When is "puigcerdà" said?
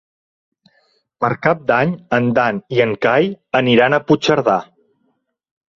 4.11-4.59